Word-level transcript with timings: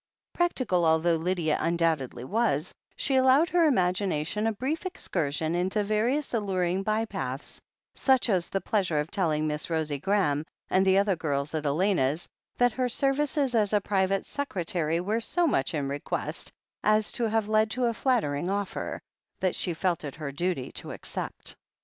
Practical 0.33 0.83
although 0.83 1.15
Lydia 1.17 1.57
undoubtedly 1.61 2.23
was, 2.23 2.73
she 2.95 3.17
al 3.17 3.25
lowed 3.25 3.49
her 3.49 3.65
imagination 3.65 4.47
a 4.47 4.51
brief 4.51 4.83
excursion 4.83 5.53
into 5.53 5.83
various 5.83 6.33
alluring 6.33 6.81
by 6.81 7.05
paths, 7.05 7.61
such 7.93 8.27
as 8.27 8.49
the 8.49 8.59
pleasure 8.61 8.99
of 8.99 9.11
telling 9.11 9.45
Miss 9.45 9.69
Rosie 9.69 9.99
Graham 9.99 10.43
and 10.71 10.83
the 10.83 10.97
other 10.97 11.15
girls 11.15 11.53
at 11.53 11.67
Elena's 11.67 12.27
that 12.57 12.73
her 12.73 12.89
services 12.89 13.53
as 13.53 13.73
a 13.73 13.79
private 13.79 14.25
secretary 14.25 14.99
were 14.99 15.21
so 15.21 15.45
much 15.45 15.71
in 15.75 15.87
request 15.87 16.51
as 16.83 17.11
to 17.11 17.29
have 17.29 17.47
led 17.47 17.69
to 17.69 17.85
a 17.85 17.93
flattering 17.93 18.49
offer, 18.49 18.99
that 19.39 19.53
she 19.53 19.71
felt 19.71 20.03
it 20.03 20.15
her 20.15 20.31
duty 20.31 20.71
to 20.71 20.89
accept. 20.89 21.55